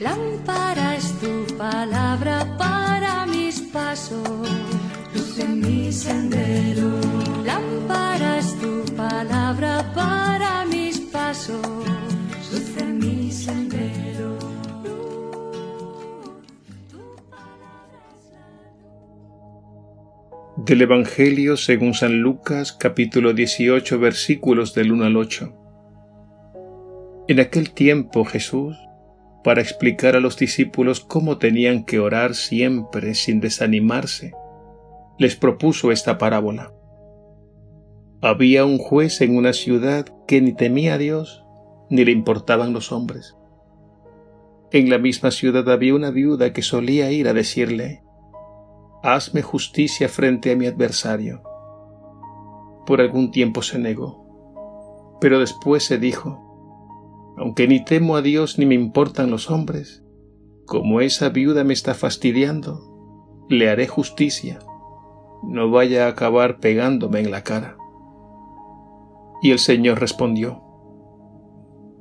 Lámpara 0.00 0.96
es 0.96 1.12
tu 1.20 1.44
palabra 1.58 2.56
para 2.56 3.26
mis 3.26 3.60
pasos, 3.60 4.48
luz 5.14 5.38
en 5.38 5.60
mi 5.60 5.92
sendero. 5.92 6.88
Lámpara 7.44 8.38
es 8.38 8.58
tu 8.58 8.82
palabra 8.96 9.92
para 9.94 10.64
mis 10.64 11.00
pasos, 11.00 11.60
luz 12.50 12.76
en 12.78 12.98
mi 12.98 13.30
sendero. 13.30 14.38
Del 20.56 20.80
Evangelio 20.80 21.58
según 21.58 21.92
San 21.92 22.20
Lucas 22.20 22.72
capítulo 22.72 23.34
18 23.34 23.98
versículos 23.98 24.72
del 24.72 24.92
1 24.92 25.04
al 25.04 25.16
8. 25.18 25.56
En 27.28 27.38
aquel 27.38 27.72
tiempo 27.72 28.24
Jesús 28.24 28.78
para 29.42 29.60
explicar 29.60 30.16
a 30.16 30.20
los 30.20 30.36
discípulos 30.36 31.00
cómo 31.00 31.38
tenían 31.38 31.84
que 31.84 31.98
orar 31.98 32.34
siempre 32.34 33.14
sin 33.14 33.40
desanimarse, 33.40 34.32
les 35.18 35.36
propuso 35.36 35.92
esta 35.92 36.18
parábola. 36.18 36.72
Había 38.22 38.64
un 38.64 38.78
juez 38.78 39.20
en 39.22 39.36
una 39.36 39.52
ciudad 39.52 40.06
que 40.26 40.40
ni 40.40 40.52
temía 40.52 40.94
a 40.94 40.98
Dios 40.98 41.44
ni 41.88 42.04
le 42.04 42.12
importaban 42.12 42.72
los 42.72 42.92
hombres. 42.92 43.36
En 44.72 44.88
la 44.90 44.98
misma 44.98 45.30
ciudad 45.30 45.68
había 45.70 45.94
una 45.94 46.10
viuda 46.10 46.52
que 46.52 46.62
solía 46.62 47.10
ir 47.10 47.26
a 47.28 47.32
decirle, 47.32 48.02
Hazme 49.02 49.40
justicia 49.40 50.08
frente 50.08 50.52
a 50.52 50.56
mi 50.56 50.66
adversario. 50.66 51.42
Por 52.86 53.00
algún 53.00 53.30
tiempo 53.30 53.62
se 53.62 53.78
negó, 53.78 55.18
pero 55.20 55.40
después 55.40 55.84
se 55.84 55.98
dijo, 55.98 56.49
aunque 57.40 57.66
ni 57.66 57.82
temo 57.82 58.16
a 58.16 58.22
Dios 58.22 58.58
ni 58.58 58.66
me 58.66 58.74
importan 58.74 59.30
los 59.30 59.50
hombres, 59.50 60.04
como 60.66 61.00
esa 61.00 61.30
viuda 61.30 61.64
me 61.64 61.72
está 61.72 61.94
fastidiando, 61.94 63.46
le 63.48 63.70
haré 63.70 63.88
justicia, 63.88 64.58
no 65.42 65.70
vaya 65.70 66.04
a 66.04 66.10
acabar 66.10 66.60
pegándome 66.60 67.20
en 67.20 67.30
la 67.30 67.42
cara. 67.42 67.78
Y 69.40 69.52
el 69.52 69.58
Señor 69.58 70.00
respondió, 70.00 70.62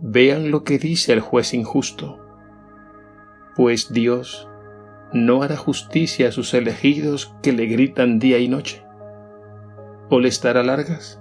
Vean 0.00 0.50
lo 0.50 0.64
que 0.64 0.80
dice 0.80 1.12
el 1.12 1.20
juez 1.20 1.54
injusto, 1.54 2.18
pues 3.54 3.92
Dios 3.92 4.48
no 5.12 5.44
hará 5.44 5.56
justicia 5.56 6.30
a 6.30 6.32
sus 6.32 6.52
elegidos 6.52 7.32
que 7.44 7.52
le 7.52 7.66
gritan 7.66 8.18
día 8.18 8.38
y 8.38 8.48
noche. 8.48 8.82
¿O 10.10 10.18
les 10.18 10.42
dará 10.42 10.64
largas? 10.64 11.20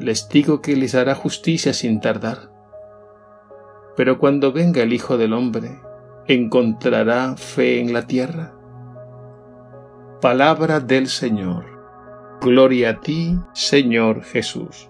Les 0.00 0.26
digo 0.30 0.62
que 0.62 0.74
les 0.74 0.94
hará 0.94 1.14
justicia 1.14 1.74
sin 1.74 2.00
tardar. 2.00 2.56
Pero 3.98 4.16
cuando 4.16 4.52
venga 4.52 4.84
el 4.84 4.92
Hijo 4.92 5.18
del 5.18 5.32
Hombre, 5.32 5.80
¿encontrará 6.28 7.36
fe 7.36 7.80
en 7.80 7.92
la 7.92 8.06
tierra? 8.06 8.54
Palabra 10.20 10.78
del 10.78 11.08
Señor. 11.08 11.64
Gloria 12.40 12.90
a 12.90 13.00
ti, 13.00 13.36
Señor 13.54 14.22
Jesús. 14.22 14.88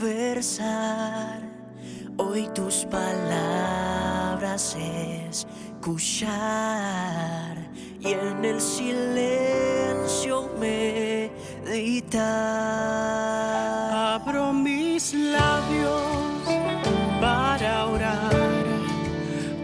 Conversar, 0.00 1.40
hoy 2.16 2.48
tus 2.54 2.86
palabras 2.86 4.76
escuchar 5.28 6.30
y 8.00 8.08
en 8.08 8.44
el 8.44 8.60
silencio 8.60 10.50
meditar. 10.58 12.20
Abro 14.22 14.52
mis 14.52 15.14
labios 15.14 16.02
para 17.20 17.86
orar, 17.86 18.34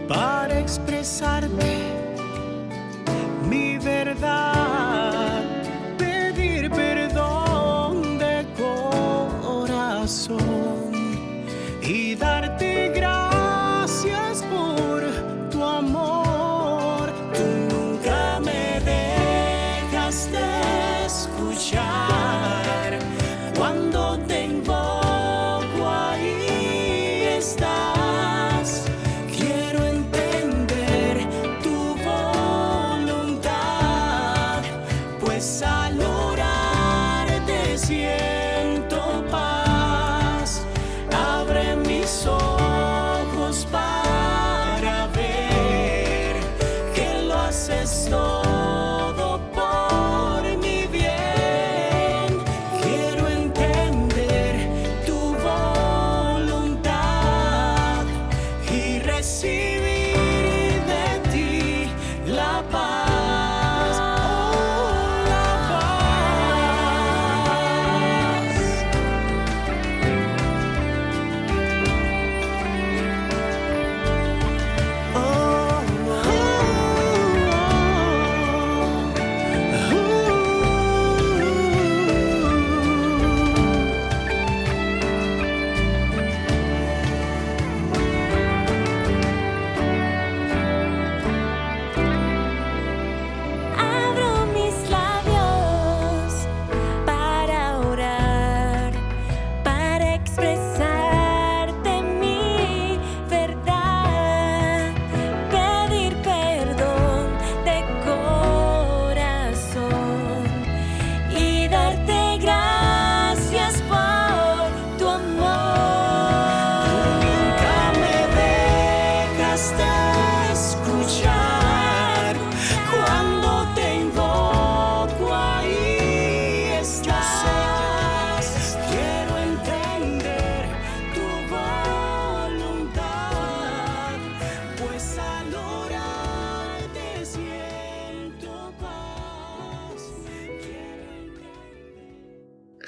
para 0.07 0.59
expresarte 0.59 1.66
cielo. 37.77 38.36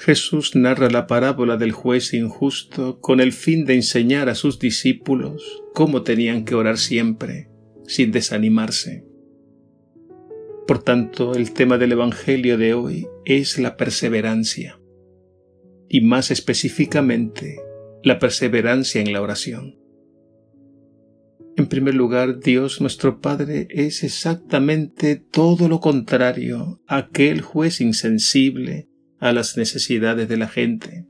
Jesús 0.02 0.56
narra 0.56 0.88
la 0.88 1.06
parábola 1.06 1.58
del 1.58 1.72
juez 1.72 2.14
injusto 2.14 3.00
con 3.00 3.20
el 3.20 3.34
fin 3.34 3.66
de 3.66 3.74
enseñar 3.74 4.30
a 4.30 4.34
sus 4.34 4.58
discípulos 4.58 5.62
cómo 5.74 6.04
tenían 6.04 6.46
que 6.46 6.54
orar 6.54 6.78
siempre, 6.78 7.50
sin 7.86 8.10
desanimarse. 8.10 9.04
Por 10.66 10.82
tanto, 10.82 11.34
el 11.34 11.52
tema 11.52 11.76
del 11.76 11.92
Evangelio 11.92 12.56
de 12.56 12.72
hoy 12.72 13.08
es 13.26 13.58
la 13.58 13.76
perseverancia, 13.76 14.80
y 15.86 16.00
más 16.00 16.30
específicamente, 16.30 17.60
la 18.02 18.18
perseverancia 18.18 19.02
en 19.02 19.12
la 19.12 19.20
oración. 19.20 19.78
En 21.58 21.66
primer 21.66 21.94
lugar, 21.94 22.40
Dios 22.40 22.80
nuestro 22.80 23.20
Padre 23.20 23.68
es 23.68 24.02
exactamente 24.02 25.16
todo 25.16 25.68
lo 25.68 25.78
contrario 25.78 26.80
a 26.86 26.96
aquel 26.96 27.42
juez 27.42 27.82
insensible 27.82 28.89
a 29.20 29.32
las 29.32 29.56
necesidades 29.56 30.28
de 30.28 30.36
la 30.36 30.48
gente. 30.48 31.06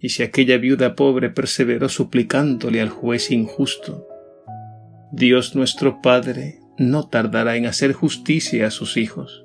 Y 0.00 0.10
si 0.10 0.22
aquella 0.22 0.58
viuda 0.58 0.94
pobre 0.94 1.30
perseveró 1.30 1.88
suplicándole 1.88 2.80
al 2.80 2.88
juez 2.88 3.30
injusto, 3.30 4.06
Dios 5.12 5.56
nuestro 5.56 6.02
Padre 6.02 6.60
no 6.76 7.08
tardará 7.08 7.56
en 7.56 7.66
hacer 7.66 7.92
justicia 7.92 8.66
a 8.66 8.70
sus 8.70 8.96
hijos. 8.96 9.44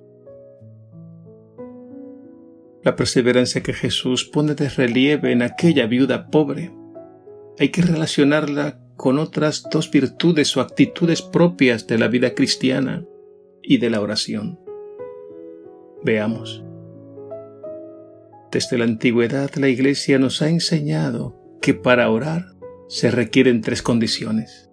La 2.83 2.95
perseverancia 2.95 3.63
que 3.63 3.74
Jesús 3.74 4.25
pone 4.25 4.56
de 4.56 4.69
relieve 4.69 5.31
en 5.31 5.42
aquella 5.42 5.86
viuda 5.86 6.27
pobre 6.27 6.71
hay 7.59 7.69
que 7.69 7.81
relacionarla 7.81 8.80
con 8.98 9.19
otras 9.19 9.63
dos 9.71 9.89
virtudes 9.89 10.56
o 10.57 10.62
actitudes 10.62 11.21
propias 11.21 11.88
de 11.88 11.98
la 11.98 12.07
vida 12.07 12.33
cristiana 12.36 13.06
y 13.62 13.77
de 13.77 13.89
la 13.89 14.01
oración. 14.01 14.59
Veamos. 16.04 16.63
Desde 18.53 18.77
la 18.77 18.83
antigüedad 18.83 19.50
la 19.55 19.67
Iglesia 19.67 20.19
nos 20.19 20.44
ha 20.44 20.47
enseñado 20.47 21.35
que 21.59 21.73
para 21.73 22.07
orar 22.11 22.53
se 22.88 23.09
requieren 23.09 23.61
tres 23.61 23.81
condiciones. 23.81 24.69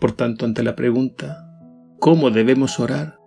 Por 0.00 0.12
tanto, 0.12 0.44
ante 0.44 0.62
la 0.62 0.76
pregunta, 0.76 1.50
¿cómo 1.98 2.30
debemos 2.30 2.78
orar? 2.78 3.18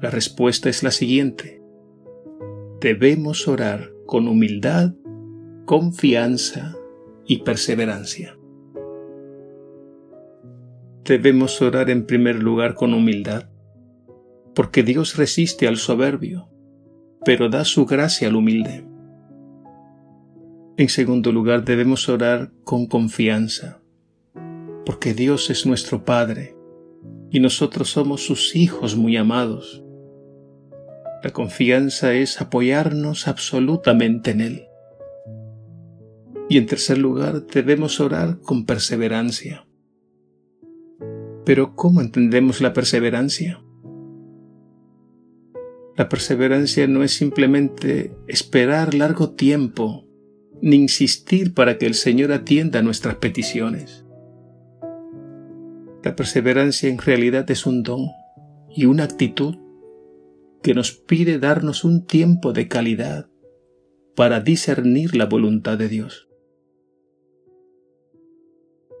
La 0.00 0.08
respuesta 0.10 0.68
es 0.68 0.84
la 0.84 0.92
siguiente. 0.92 1.64
Debemos 2.80 3.48
orar 3.48 3.90
con 4.06 4.28
humildad, 4.28 4.94
confianza 5.64 6.76
y 7.26 7.42
perseverancia. 7.42 8.38
Debemos 11.04 11.60
orar 11.60 11.90
en 11.90 12.06
primer 12.06 12.40
lugar 12.40 12.76
con 12.76 12.94
humildad, 12.94 13.48
porque 14.54 14.84
Dios 14.84 15.16
resiste 15.16 15.66
al 15.66 15.76
soberbio 15.76 16.51
pero 17.24 17.48
da 17.48 17.64
su 17.64 17.86
gracia 17.86 18.28
al 18.28 18.36
humilde. 18.36 18.84
En 20.76 20.88
segundo 20.88 21.32
lugar, 21.32 21.64
debemos 21.64 22.08
orar 22.08 22.52
con 22.64 22.86
confianza, 22.86 23.82
porque 24.86 25.14
Dios 25.14 25.50
es 25.50 25.66
nuestro 25.66 26.04
Padre 26.04 26.56
y 27.30 27.40
nosotros 27.40 27.90
somos 27.90 28.24
sus 28.26 28.56
hijos 28.56 28.96
muy 28.96 29.16
amados. 29.16 29.84
La 31.22 31.30
confianza 31.30 32.14
es 32.14 32.40
apoyarnos 32.40 33.28
absolutamente 33.28 34.32
en 34.32 34.40
Él. 34.40 34.66
Y 36.48 36.58
en 36.58 36.66
tercer 36.66 36.98
lugar, 36.98 37.46
debemos 37.46 38.00
orar 38.00 38.40
con 38.40 38.66
perseverancia. 38.66 39.66
Pero 41.44 41.74
¿cómo 41.76 42.00
entendemos 42.00 42.60
la 42.60 42.72
perseverancia? 42.72 43.62
La 45.96 46.08
perseverancia 46.08 46.86
no 46.86 47.02
es 47.02 47.12
simplemente 47.12 48.14
esperar 48.26 48.94
largo 48.94 49.30
tiempo, 49.30 50.06
ni 50.62 50.76
insistir 50.76 51.52
para 51.52 51.76
que 51.76 51.86
el 51.86 51.94
Señor 51.94 52.32
atienda 52.32 52.80
nuestras 52.80 53.16
peticiones. 53.16 54.06
La 56.02 56.16
perseverancia 56.16 56.88
en 56.88 56.98
realidad 56.98 57.50
es 57.50 57.66
un 57.66 57.82
don 57.82 58.06
y 58.74 58.86
una 58.86 59.04
actitud 59.04 59.56
que 60.62 60.74
nos 60.74 60.92
pide 60.92 61.38
darnos 61.38 61.84
un 61.84 62.06
tiempo 62.06 62.52
de 62.52 62.68
calidad 62.68 63.28
para 64.16 64.40
discernir 64.40 65.14
la 65.14 65.26
voluntad 65.26 65.76
de 65.76 65.88
Dios. 65.88 66.28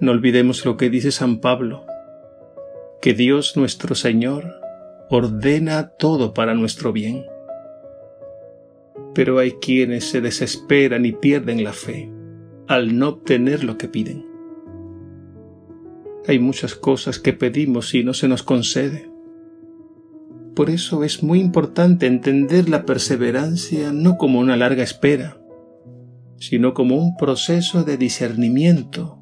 No 0.00 0.10
olvidemos 0.10 0.64
lo 0.66 0.76
que 0.76 0.90
dice 0.90 1.10
San 1.12 1.40
Pablo, 1.40 1.86
que 3.00 3.14
Dios 3.14 3.56
nuestro 3.56 3.94
Señor 3.94 4.61
ordena 5.14 5.90
todo 5.98 6.32
para 6.32 6.54
nuestro 6.54 6.90
bien. 6.90 7.26
Pero 9.14 9.38
hay 9.38 9.52
quienes 9.52 10.04
se 10.04 10.22
desesperan 10.22 11.04
y 11.04 11.12
pierden 11.12 11.62
la 11.64 11.74
fe 11.74 12.10
al 12.66 12.98
no 12.98 13.08
obtener 13.08 13.62
lo 13.62 13.76
que 13.76 13.88
piden. 13.88 14.24
Hay 16.26 16.38
muchas 16.38 16.74
cosas 16.74 17.18
que 17.18 17.34
pedimos 17.34 17.94
y 17.94 18.04
no 18.04 18.14
se 18.14 18.26
nos 18.26 18.42
concede. 18.42 19.10
Por 20.54 20.70
eso 20.70 21.04
es 21.04 21.22
muy 21.22 21.40
importante 21.40 22.06
entender 22.06 22.70
la 22.70 22.86
perseverancia 22.86 23.92
no 23.92 24.16
como 24.16 24.38
una 24.38 24.56
larga 24.56 24.82
espera, 24.82 25.38
sino 26.38 26.72
como 26.72 26.96
un 26.96 27.16
proceso 27.18 27.84
de 27.84 27.98
discernimiento 27.98 29.18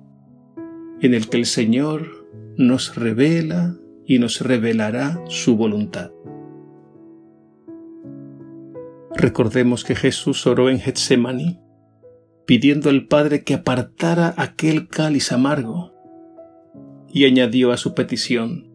en 1.00 1.14
el 1.14 1.28
que 1.28 1.38
el 1.38 1.46
Señor 1.46 2.28
nos 2.56 2.94
revela 2.94 3.74
y 4.10 4.18
nos 4.18 4.40
revelará 4.40 5.22
su 5.28 5.56
voluntad. 5.56 6.10
Recordemos 9.14 9.84
que 9.84 9.94
Jesús 9.94 10.48
oró 10.48 10.68
en 10.68 10.80
Getsemaní, 10.80 11.60
pidiendo 12.44 12.90
al 12.90 13.06
Padre 13.06 13.44
que 13.44 13.54
apartara 13.54 14.34
aquel 14.36 14.88
cáliz 14.88 15.30
amargo, 15.30 15.92
y 17.06 17.24
añadió 17.24 17.70
a 17.70 17.76
su 17.76 17.94
petición, 17.94 18.68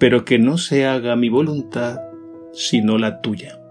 pero 0.00 0.24
que 0.24 0.40
no 0.40 0.58
se 0.58 0.84
haga 0.84 1.14
mi 1.14 1.28
voluntad, 1.28 2.00
sino 2.52 2.98
la 2.98 3.20
tuya. 3.20 3.62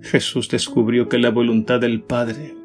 Jesús 0.00 0.48
descubrió 0.48 1.08
que 1.08 1.18
la 1.20 1.30
voluntad 1.30 1.78
del 1.78 2.02
Padre 2.02 2.56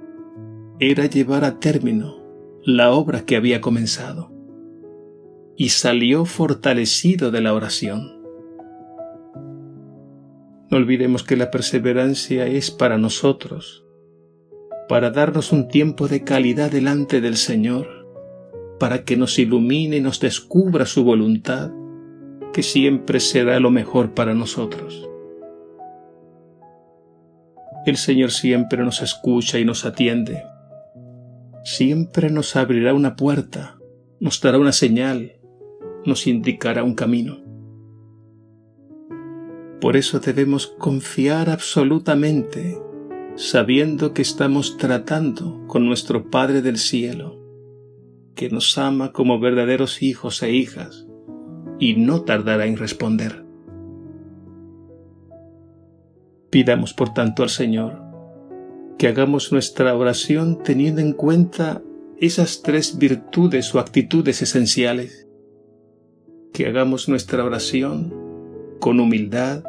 era 0.80 1.06
llevar 1.06 1.44
a 1.45 1.60
término 1.60 2.24
la 2.63 2.89
obra 2.89 3.24
que 3.24 3.36
había 3.36 3.62
comenzado 3.62 4.38
y 5.59 5.69
salió 5.69 6.24
fortalecido 6.24 7.31
de 7.31 7.41
la 7.41 7.53
oración. 7.53 8.17
No 10.69 10.77
olvidemos 10.77 11.24
que 11.24 11.36
la 11.36 11.51
perseverancia 11.51 12.48
es 12.48 12.72
para 12.72 12.98
nosotros, 12.98 13.84
para 14.88 15.12
darnos 15.12 15.51
un 15.51 15.67
tiempo 15.67 16.07
de 16.07 16.24
calidad 16.24 16.72
delante 16.72 17.19
del 17.19 17.36
Señor, 17.36 18.07
para 18.79 19.03
que 19.03 19.17
nos 19.17 19.38
ilumine 19.38 19.98
y 19.98 20.01
nos 20.01 20.22
descubra 20.22 20.86
su 20.86 21.03
voluntad, 21.03 21.72
que 22.53 22.63
siempre 22.63 23.19
será 23.19 23.60
lo 23.60 23.69
mejor 23.69 24.13
para 24.13 24.34
nosotros. 24.34 25.10
El 27.86 27.98
Señor 27.98 28.31
siempre 28.31 28.81
nos 28.86 29.01
escucha 29.01 29.60
y 29.60 29.65
nos 29.65 29.84
atiende. 29.84 30.41
Siempre 31.65 32.29
nos 32.29 32.55
abrirá 32.55 32.93
una 32.93 33.17
puerta, 33.17 33.77
nos 34.22 34.39
dará 34.39 34.57
una 34.57 34.72
señal, 34.72 35.34
nos 36.06 36.27
indicará 36.27 36.84
un 36.84 36.96
camino. 36.96 37.39
Por 39.82 39.96
eso 39.96 40.20
debemos 40.20 40.68
confiar 40.68 41.50
absolutamente, 41.50 42.77
sabiendo 43.36 44.13
que 44.13 44.22
estamos 44.22 44.77
tratando 44.77 45.65
con 45.68 45.86
nuestro 45.86 46.29
Padre 46.29 46.62
del 46.62 46.77
Cielo, 46.77 47.39
que 48.36 48.50
nos 48.50 48.77
ama 48.77 49.13
como 49.13 49.39
verdaderos 49.39 50.01
hijos 50.03 50.44
e 50.44 50.51
hijas, 50.51 51.08
y 51.79 51.96
no 51.96 52.24
tardará 52.24 52.65
en 52.65 52.75
responder. 52.75 53.46
Pidamos 56.50 56.94
por 56.94 57.13
tanto 57.13 57.44
al 57.44 57.50
Señor 57.50 58.01
que 58.98 59.08
hagamos 59.08 59.53
nuestra 59.53 59.96
oración 59.96 60.62
teniendo 60.62 61.00
en 61.00 61.13
cuenta 61.13 61.82
esas 62.18 62.62
tres 62.63 62.98
virtudes 62.98 63.74
o 63.74 63.79
actitudes 63.79 64.41
esenciales 64.41 65.28
que 66.53 66.68
hagamos 66.68 67.08
nuestra 67.08 67.44
oración 67.44 68.13
con 68.79 69.00
humildad, 69.00 69.63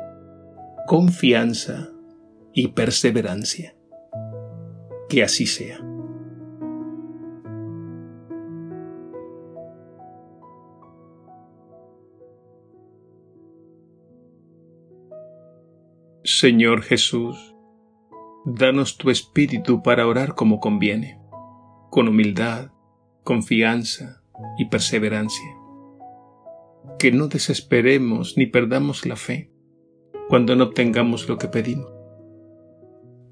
confianza 0.87 1.91
y 2.53 2.69
perseverancia. 2.69 3.77
Que 5.09 5.23
así 5.23 5.47
sea. 5.47 5.79
Señor 16.23 16.83
Jesús, 16.83 17.57
danos 18.45 18.97
tu 18.97 19.11
espíritu 19.11 19.83
para 19.83 20.07
orar 20.07 20.35
como 20.35 20.61
conviene, 20.61 21.19
con 21.91 22.09
humildad, 22.09 22.71
confianza 23.25 24.23
y 24.59 24.67
perseverancia 24.67 25.60
que 27.01 27.13
no 27.13 27.29
desesperemos 27.29 28.37
ni 28.37 28.45
perdamos 28.45 29.07
la 29.07 29.17
fe, 29.17 29.51
cuando 30.29 30.55
no 30.55 30.65
obtengamos 30.65 31.31
lo 31.31 31.39
que 31.39 31.49
pedimos. 31.49 31.91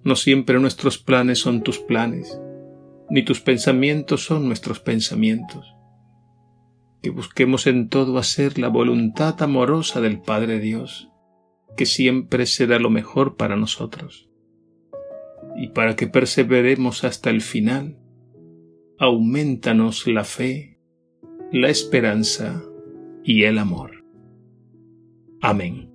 No 0.04 0.16
siempre 0.16 0.58
nuestros 0.58 0.96
planes 0.96 1.40
son 1.40 1.62
tus 1.62 1.78
planes, 1.78 2.40
ni 3.10 3.22
tus 3.26 3.42
pensamientos 3.42 4.24
son 4.24 4.46
nuestros 4.46 4.80
pensamientos. 4.80 5.76
Que 7.02 7.10
busquemos 7.10 7.66
en 7.66 7.90
todo 7.90 8.16
hacer 8.16 8.58
la 8.58 8.68
voluntad 8.68 9.42
amorosa 9.42 10.00
del 10.00 10.18
Padre 10.18 10.60
Dios, 10.60 11.10
que 11.76 11.84
siempre 11.84 12.46
será 12.46 12.78
lo 12.78 12.88
mejor 12.88 13.36
para 13.36 13.56
nosotros. 13.56 14.30
Y 15.58 15.68
para 15.68 15.94
que 15.94 16.06
perseveremos 16.06 17.04
hasta 17.04 17.28
el 17.28 17.42
final, 17.42 17.98
aumentanos 18.98 20.06
la 20.06 20.24
fe, 20.24 20.80
la 21.52 21.68
esperanza 21.68 22.64
y 23.28 23.44
el 23.44 23.58
amor. 23.58 23.90
Amén. 25.42 25.87